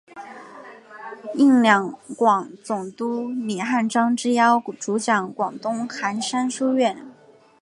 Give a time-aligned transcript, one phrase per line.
[1.35, 7.05] 应两广总督李瀚章之邀主讲广东韩山书院。